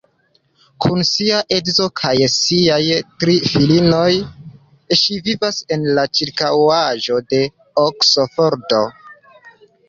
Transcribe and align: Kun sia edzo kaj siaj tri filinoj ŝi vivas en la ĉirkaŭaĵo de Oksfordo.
Kun 0.83 1.01
sia 1.07 1.41
edzo 1.57 1.83
kaj 1.99 2.13
siaj 2.35 2.79
tri 3.23 3.35
filinoj 3.51 4.07
ŝi 5.01 5.19
vivas 5.29 5.61
en 5.77 5.87
la 5.99 6.07
ĉirkaŭaĵo 6.21 7.21
de 7.35 7.43
Oksfordo. 7.85 8.83